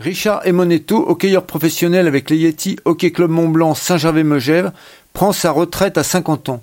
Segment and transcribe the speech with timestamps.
[0.00, 4.70] Richard Emonetto, hockeyeur professionnel avec les Yeti Hockey Club Mont-Blanc Saint-Gervais-Megève,
[5.12, 6.62] prend sa retraite à 50 ans.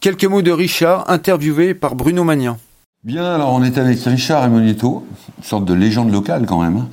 [0.00, 2.58] Quelques mots de Richard, interviewé par Bruno Magnan.
[3.04, 5.06] Bien, alors on est avec Richard Emonetto,
[5.38, 6.76] une sorte de légende locale quand même.
[6.76, 6.88] Hein.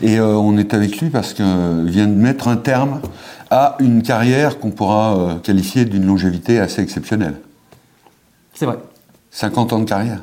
[0.00, 3.00] Et euh, on est avec lui parce qu'il vient de mettre un terme
[3.48, 7.36] à une carrière qu'on pourra euh, qualifier d'une longévité assez exceptionnelle.
[8.54, 8.78] C'est vrai.
[9.30, 10.18] 50 ans de carrière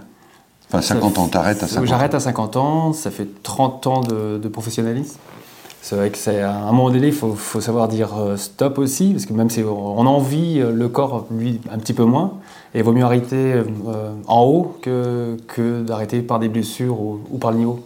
[0.72, 1.88] Enfin, 50 ans, t'arrêtes à 50 ans.
[1.88, 5.18] J'arrête à 50 ans, ça fait 30 ans de, professionnalisme.
[5.82, 9.12] C'est vrai que c'est à un moment donné, il faut, savoir dire euh, stop aussi,
[9.14, 12.34] parce que même si on a envie, euh, le corps, lui, un petit peu moins.
[12.76, 17.22] Et il vaut mieux arrêter euh, en haut que, que d'arrêter par des blessures ou,
[17.32, 17.80] ou par le niveau.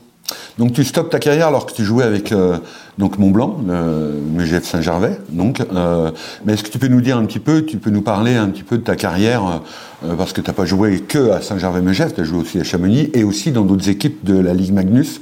[0.57, 2.57] Donc tu stoppes ta carrière alors que tu jouais avec euh,
[2.97, 5.17] donc Mont Blanc, le MGF Saint-Gervais.
[5.29, 6.11] Donc, euh,
[6.45, 8.49] mais est-ce que tu peux nous dire un petit peu, tu peux nous parler un
[8.49, 9.61] petit peu de ta carrière
[10.05, 12.63] euh, parce que tu n'as pas joué que à Saint-Gervais-MGF, tu as joué aussi à
[12.63, 15.21] Chamonix et aussi dans d'autres équipes de la Ligue Magnus,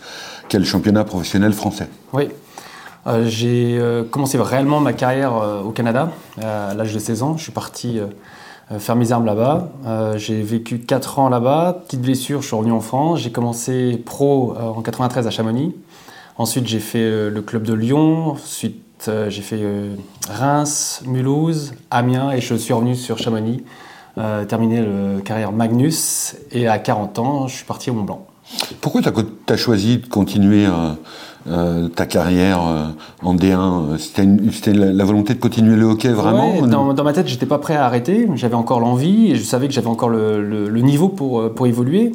[0.49, 1.87] qui est le championnat professionnel français.
[2.11, 2.27] Oui.
[3.23, 3.79] j'ai
[4.11, 5.33] commencé réellement ma carrière
[5.65, 7.37] au Canada à l'âge de 16 ans.
[7.37, 8.07] Je suis parti euh,
[8.79, 9.69] faire mes armes là-bas.
[9.85, 13.19] Euh, j'ai vécu 4 ans là-bas, petite blessure, je suis revenu en France.
[13.19, 15.75] J'ai commencé pro euh, en 93 à Chamonix.
[16.37, 18.31] Ensuite, j'ai fait le club de Lyon.
[18.31, 19.61] Ensuite, j'ai fait
[20.29, 23.63] Reims, Mulhouse, Amiens et je suis revenu sur Chamonix,
[24.47, 26.35] terminé la carrière Magnus.
[26.51, 28.25] Et à 40 ans, je suis parti au Mont Blanc.
[28.81, 30.93] Pourquoi tu as, choisi de continuer euh,
[31.95, 32.87] ta carrière euh,
[33.23, 37.57] en D1 C'était la, volonté de continuer le hockey vraiment dans, ma tête, j'étais pas
[37.57, 38.27] prêt à arrêter.
[38.35, 42.13] J'avais encore l'envie et je savais que j'avais encore le, niveau pour, euh, pour évoluer.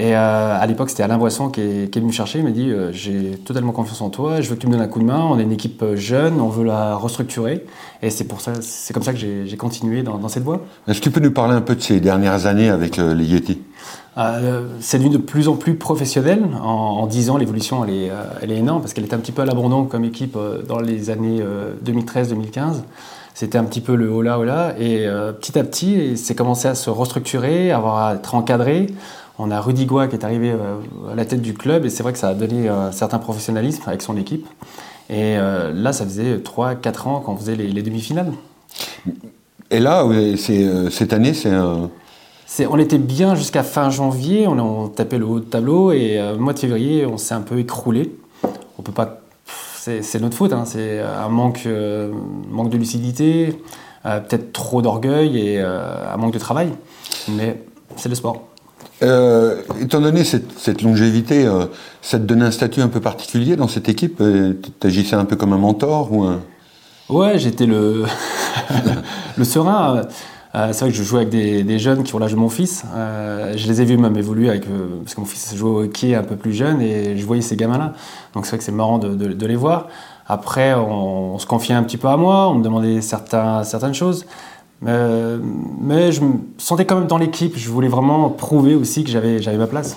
[0.00, 2.38] Et à l'époque, c'était Alain Boisson qui est, qui est, venu me chercher.
[2.38, 4.86] Il m'a dit J'ai totalement confiance en toi, je veux que tu me donnes un
[4.86, 5.26] coup de main.
[5.28, 7.66] On est une équipe jeune, on veut la restructurer.
[8.00, 10.60] Et c'est pour ça, c'est comme ça que j'ai continué dans, dans, cette voie.
[10.86, 13.58] Est-ce que tu peux nous parler un peu de ces dernières années avec les Yeti?
[14.18, 16.44] Euh, c'est devenu de plus en plus professionnel.
[16.60, 19.32] En, 10 ans, l'évolution, elle est, euh, elle est énorme parce qu'elle était un petit
[19.32, 21.40] peu à l'abandon comme équipe euh, dans les années
[21.84, 22.82] 2013-2015.
[23.34, 24.74] C'était un petit peu le hola hola.
[24.80, 25.06] Et
[25.38, 28.88] petit à petit, c'est commencé à se restructurer, à, avoir, à être encadré.
[29.38, 30.52] On a Rudy Goua qui est arrivé
[31.10, 33.82] à la tête du club et c'est vrai que ça a donné un certain professionnalisme
[33.86, 34.46] avec son équipe.
[35.10, 38.32] Et là, ça faisait 3-4 ans qu'on faisait les, les demi-finales.
[39.70, 40.04] Et là,
[40.90, 41.88] cette année, c'est un
[42.68, 46.52] on était bien jusqu'à fin janvier, on, tapait le haut de tableau et euh, mois
[46.52, 48.12] de février, on s'est un peu écroulé.
[48.78, 50.64] On peut pas, c'est notre faute, hein.
[50.64, 52.12] c'est un manque, euh,
[52.48, 53.60] manque de lucidité,
[54.06, 56.70] euh, peut-être trop d'orgueil et un manque de travail.
[57.28, 57.62] Mais
[57.96, 58.48] c'est le sport.
[59.00, 61.48] Étant donné cette, longévité,
[62.02, 64.22] ça te donnait un statut un peu particulier dans cette équipe
[64.80, 66.26] Tu agissais un peu comme un mentor ou
[67.08, 68.04] Ouais, j'étais le,
[69.36, 70.02] le serein.
[70.54, 72.84] Euh, c'est vrai que je joue avec des, jeunes qui ont l'âge de mon fils.
[72.94, 75.82] Euh, je les ai vus même évoluer avec, euh, parce que mon fils joue au
[75.84, 77.92] hockey un peu plus jeune et je voyais ces gamins-là.
[78.34, 79.88] Donc c'est vrai que c'est marrant de, les voir.
[80.26, 84.26] Après, on, se confiait un petit peu à moi, on me demandait certaines choses.
[84.82, 87.56] Mais je me sentais quand même dans l'équipe.
[87.56, 89.96] Je voulais vraiment prouver aussi que j'avais ma place.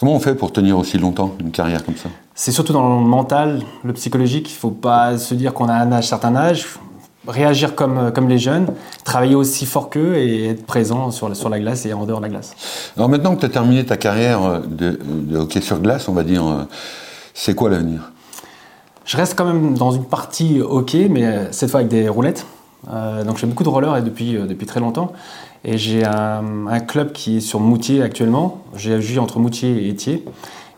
[0.00, 2.08] Comment on fait pour tenir aussi longtemps une carrière comme ça?
[2.34, 4.50] C'est surtout dans le mental, le psychologique.
[4.50, 6.66] Il ne faut pas se dire qu'on a un certain âge
[7.26, 8.66] réagir comme, euh, comme les jeunes,
[9.04, 12.24] travailler aussi fort qu'eux et être présent sur, sur la glace et en dehors de
[12.24, 12.54] la glace.
[12.96, 16.22] Alors maintenant que tu as terminé ta carrière euh, de, hockey sur glace, on va
[16.22, 16.64] dire, euh,
[17.32, 18.12] c'est quoi l'avenir?
[19.04, 22.46] Je reste quand même dans une partie hockey, mais cette fois avec des roulettes.
[22.86, 25.12] Donc je fais beaucoup de roller et depuis, depuis très longtemps.
[25.64, 28.62] Et j'ai un, un, club qui est sur Moutier actuellement.
[28.76, 30.24] J'ai joué entre Moutier et Étier.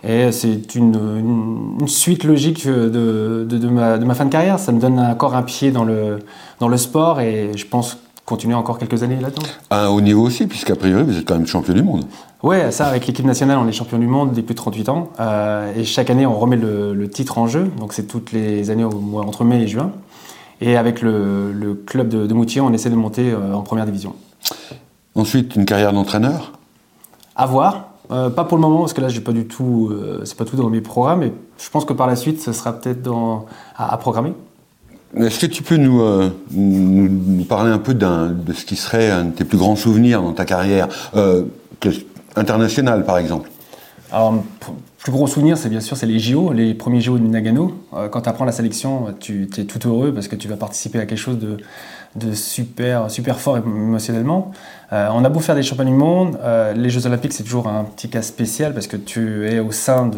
[0.06, 4.58] Et c'est une, suite logique de, de, ma, de, ma, fin de carrière.
[4.58, 6.20] Ça me donne encore un pied dans le,
[6.60, 9.42] dans le sport et je pense continuer encore quelques années là-dedans.
[9.70, 12.04] À un haut niveau aussi, puisqu'a priori, vous êtes quand même champion du monde.
[12.42, 15.10] Ouais, ça, avec l'équipe nationale, on est champion du monde depuis 38 ans.
[15.18, 17.70] Euh, et chaque année, on remet le, titre en jeu.
[17.78, 19.92] Donc, c'est toutes les années au, entre mai et juin.
[20.60, 23.84] Et avec le, le club de, de, Moutier, on essaie de monter euh, en première
[23.84, 24.14] division.
[25.14, 26.52] Ensuite, une carrière d'entraîneur?
[27.34, 27.96] À voir.
[28.10, 30.44] Euh, pas pour le moment parce que là j'ai pas du tout, euh, c'est pas
[30.44, 31.20] tout dans mes programmes.
[31.20, 33.10] Mais je pense que par la suite, ce sera peut-être
[33.76, 34.32] à, programmer.
[35.16, 39.24] Est-ce que tu peux nous, euh, nous, parler un peu de ce qui serait un
[39.24, 40.88] de tes plus grands souvenirs dans ta carrière?
[42.36, 43.50] Internationale, par exemple?
[44.12, 44.42] Alors,
[45.06, 47.72] plus gros souvenir, c'est bien sûr c'est les JO, les premiers JO de Nagano.
[48.10, 51.06] quand tu apprends la sélection, tu es tout heureux parce que tu vas participer à
[51.06, 54.50] quelque chose de, super, super fort émotionnellement.
[54.92, 57.68] Euh, on a beau faire des championnats du monde, euh, les Jeux Olympiques c'est toujours
[57.68, 60.10] un petit cas spécial parce que tu es au sein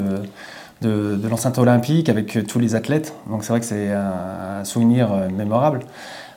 [0.81, 3.13] de, l'enceinte olympique avec tous les athlètes.
[3.29, 5.81] Donc c'est vrai que c'est un, souvenir euh, mémorable.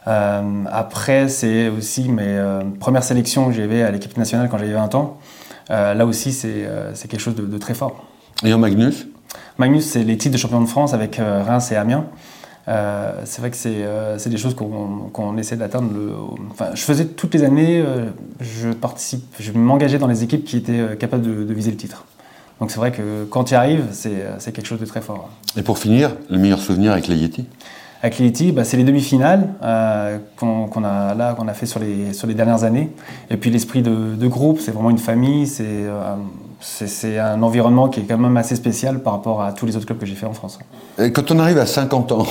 [0.06, 2.38] après, c'est aussi mes
[2.82, 5.20] premières sélections que j'avais à l'équipe nationale quand j'avais 20 ans.
[5.70, 6.68] là aussi, c'est
[7.08, 8.11] quelque chose de, très fort.
[8.44, 9.08] Et en Magnus
[9.58, 12.06] Magnus, c'est les titres de champion de France avec Reims et Amiens.
[12.66, 15.90] c'est vrai que c'est des choses qu'on essaie d'atteindre.
[16.50, 17.84] Enfin, je faisais toutes les années,
[18.40, 22.06] je participe, je m'engageais dans les équipes qui étaient capables de, de viser le titre.
[22.62, 25.30] Donc c'est vrai que quand tu y arrives, c'est quelque chose de très fort.
[25.58, 27.48] Et pour finir, le meilleur souvenir avec les Yeti?
[28.04, 31.80] Avec les Yeti, bah, c'est les demi-finales euh, qu'on a là qu'on a fait sur
[31.80, 32.92] les sur les dernières années.
[33.32, 36.16] Et puis l'esprit de, groupe, c'est vraiment une famille, euh,
[36.62, 39.86] c'est un environnement qui est quand même assez spécial par rapport à tous les autres
[39.86, 40.60] clubs que j'ai fait en France.
[41.00, 42.28] Et quand on arrive à 50 ans,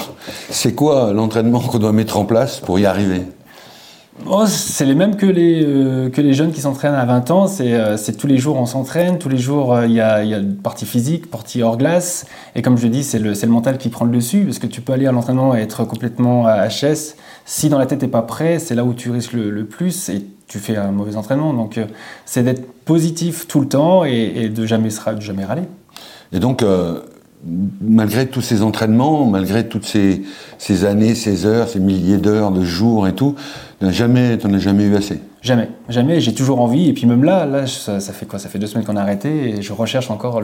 [0.49, 3.23] c'est quoi l'entraînement qu'on doit mettre en place pour y arriver?
[4.27, 7.47] Oh, c'est les mêmes que les, euh, que les jeunes qui s'entraînent à 20 ans.
[7.47, 10.35] C'est euh, tous les jours on s'entraîne, tous les jours euh, il y, a, y
[10.35, 12.27] a une partie physique, partie hors glace.
[12.55, 14.83] Et comme je dis, c'est le, le mental qui prend le dessus parce que tu
[14.83, 17.15] peux aller à l'entraînement et être complètement à HS.
[17.47, 20.25] Si dans la tête t'es pas prêt, c'est là où tu risques le, plus et
[20.51, 21.55] tu fais un mauvais entraînement.
[21.55, 21.79] Donc
[22.27, 25.63] c'est d'être positif tout le temps et, et de, jamais, de jamais râler.
[26.33, 26.65] Et donc,
[27.81, 30.23] malgré tous ces entraînements, malgré toutes ces,
[30.59, 33.35] ces, années, ces heures, ces milliers d'heures, de jours et tout,
[33.79, 35.21] tu n'en as jamais eu assez?
[35.43, 36.21] Jamais, jamais.
[36.21, 36.89] J'ai toujours envie.
[36.89, 38.39] Et puis même là, là ça, fait quoi?
[38.39, 40.43] Ça fait deux semaines qu'on a arrêté et je recherche encore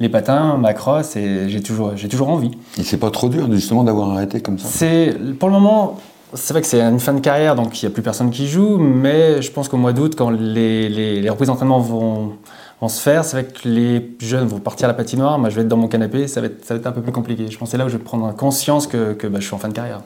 [0.00, 2.50] les patins, ma crosse et j'ai toujours, j'ai toujours envie.
[2.78, 4.68] Et c'est pas trop dur justement d'avoir arrêté comme ça?
[4.68, 5.98] C'est pour le moment.
[6.34, 8.48] C'est vrai que c'est une fin de carrière, donc il n'y a plus personne qui
[8.48, 12.32] joue, mais je pense qu'au mois d'août, quand les, les, les reprises d'entraînement vont,
[12.80, 13.24] vont se faire.
[13.24, 15.76] C'est vrai que les jeunes vont partir à la patinoire, moi je vais être dans
[15.76, 17.46] mon canapé, ça va être, ça va être un peu plus compliqué.
[17.50, 19.54] Je pense que c'est là où je vais prendre conscience que, que bah, je suis
[19.54, 20.00] en fin de carrière.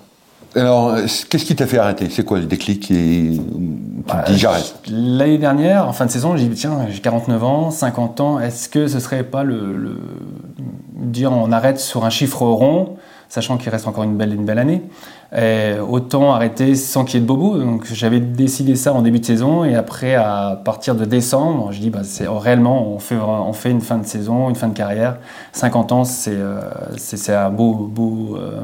[0.54, 0.96] Alors,
[1.28, 2.08] qu'est-ce qui t'a fait arrêter?
[2.08, 3.38] C'est quoi le déclic et
[4.06, 4.74] bah, j'arrête?
[4.88, 8.68] L'année dernière, en fin de saison, j'ai dit tiens, j'ai 49 ans, 50 ans, est-ce
[8.68, 9.98] que ce serait pas le, le,
[10.94, 12.96] dire on arrête sur un chiffre rond,
[13.28, 14.82] sachant qu'il reste encore une belle, une belle année
[15.88, 17.58] autant arrêter sans qu'il y ait de bobo.
[17.58, 21.80] Donc j'avais décidé ça en début de saison et après à partir de décembre, je
[21.80, 24.74] dis bah, c'est réellement on fait on fait une fin de saison, une fin de
[24.74, 25.18] carrière.
[25.52, 26.60] 50 ans c'est euh,
[26.96, 28.60] c'est un beau beau euh,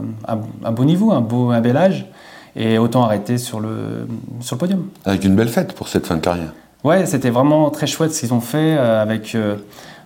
[0.64, 2.06] un, beau niveau, un beau un bel âge
[2.54, 4.06] et autant arrêter sur le
[4.40, 4.88] sur le podium.
[5.04, 6.52] Avec une belle fête pour cette fin de carrière.
[6.84, 9.56] Ouais, c'était vraiment très chouette ce qu'ils ont fait euh, avec euh,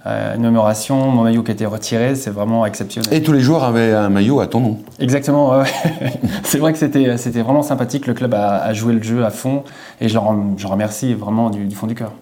[0.07, 3.13] une mémoration, mon maillot qui a été retiré, c'est vraiment exceptionnel.
[3.13, 4.79] Et tous les joueurs avaient un maillot à ton nom.
[4.99, 5.63] Exactement,
[6.45, 9.65] c'est vrai que c'était, c'était vraiment sympathique, le club a, joué le jeu à fond,
[10.01, 12.13] et je leur, je remercie vraiment du, fond du cœur.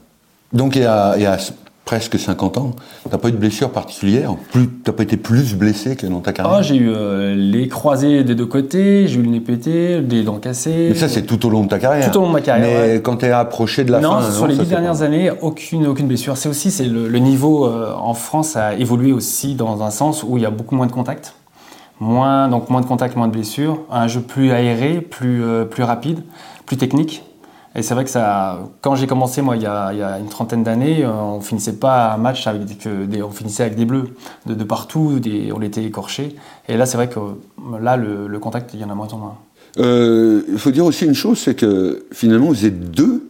[0.52, 1.38] Donc il y a, il y a
[1.84, 2.70] presque 50 ans,
[3.10, 6.32] t'as pas eu de blessure particulière Tu T'as pas été plus blessé que dans ta
[6.32, 6.56] carrière?
[6.58, 10.22] Oh, J'ai eu euh, les croisés des deux côtés, j'ai eu le nez pété, des
[10.22, 10.88] dents cassées.
[10.90, 12.10] Mais ça, c'est tout au long de ta carrière.
[12.10, 12.86] Tout au long de ma carrière.
[12.86, 14.20] Mais quand tu es approché de la fin.
[14.20, 16.36] Non, sur les dix dernières années, aucune, aucune blessure.
[16.36, 20.36] C'est aussi, c'est le, niveau euh, en France a évolué aussi dans un sens où
[20.36, 21.34] il y a beaucoup moins de contacts.
[22.00, 23.80] Moins, donc moins de contacts, moins de blessures.
[23.90, 26.20] Un jeu plus aéré, plus, euh, plus rapide,
[26.66, 27.22] plus technique.
[27.76, 31.04] Et c'est vrai que ça, quand j'ai commencé, moi, il y a, une trentaine d'années,
[31.04, 34.10] euh, on finissait pas un match avec des, on finissait avec des bleus
[34.46, 36.36] de, partout, des, on était écorché.
[36.68, 37.18] Et là, c'est vrai que
[37.80, 39.38] là, le, contact, il y en a moins en moins.
[39.78, 43.28] Euh, il faut dire aussi une chose, c'est que finalement, vous êtes deux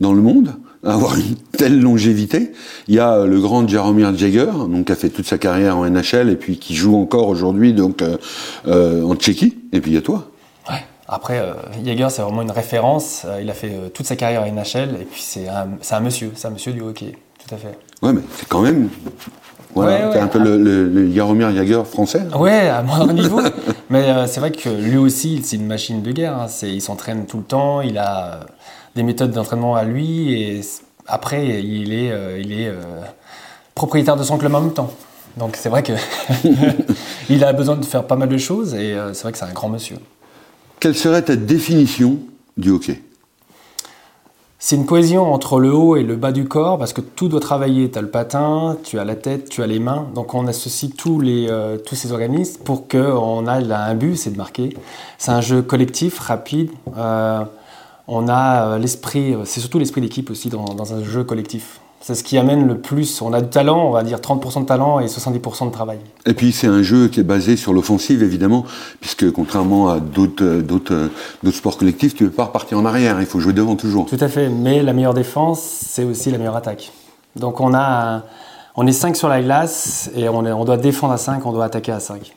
[0.00, 0.52] dans le monde
[0.84, 2.52] à avoir une telle longévité.
[2.88, 5.88] Il y a le grand Jaromir Jagger, donc qui a fait toute sa carrière en
[5.88, 9.56] NHL et puis qui joue encore aujourd'hui donc euh, en Tchéquie.
[9.72, 10.28] Et puis il y a toi.
[11.08, 11.54] Après, euh,
[11.84, 13.22] Jäger, c'est vraiment une référence.
[13.24, 16.00] Euh, il a fait euh, toute sa carrière à NHL et puis c'est un, un,
[16.00, 17.78] monsieur, c'est un monsieur du hockey, tout à fait.
[18.02, 18.88] Ouais, mais c'est quand même.
[19.74, 20.56] Voilà, c'est un peu le,
[20.88, 22.22] le, Jaromir Jagger français.
[22.36, 23.40] Ouais, à moindre niveau.
[23.90, 26.34] mais c'est vrai que lui aussi, c'est une machine de guerre.
[26.34, 26.46] Hein.
[26.62, 28.40] Il s'entraîne tout le temps, il a
[28.94, 30.62] des méthodes d'entraînement à lui et
[31.06, 32.72] après, il est, il est
[33.74, 34.90] propriétaire de son club en même temps.
[35.36, 35.92] Donc c'est vrai que
[37.28, 39.52] il a besoin de faire pas mal de choses et c'est vrai que c'est un
[39.52, 39.98] grand monsieur.
[40.78, 42.18] Quelle serait ta définition
[42.56, 43.02] du hockey?
[44.58, 47.40] C'est une cohésion entre le haut et le bas du corps parce que tout doit
[47.40, 47.90] travailler.
[47.90, 50.08] Tu as le patin, tu as la tête, tu as les mains.
[50.14, 54.16] Donc on associe tous, les, euh, tous ces organismes pour qu'on aille à un but,
[54.16, 54.76] c'est de marquer.
[55.18, 56.70] C'est un jeu collectif, rapide.
[56.96, 57.44] Euh,
[58.08, 61.80] on a euh, l'esprit, c'est surtout l'esprit d'équipe aussi dans, dans, un jeu collectif.
[62.00, 63.20] C'est ce qui amène le plus.
[63.20, 65.98] On a du talent, on va dire 30% de talent et 70% de travail.
[66.24, 68.64] Et puis c'est un jeu qui est basé sur l'offensive évidemment,
[69.00, 71.10] puisque contrairement à d'autres d'autres
[71.50, 74.06] sports collectifs, tu ne peux pas repartir en arrière, il faut jouer devant toujours.
[74.06, 76.92] Tout à fait, mais la meilleure défense, c'est aussi la meilleure attaque.
[77.34, 78.22] Donc on a
[78.76, 81.64] on est 5 sur la glace et on, on doit défendre à 5, on doit
[81.64, 82.34] attaquer à 5.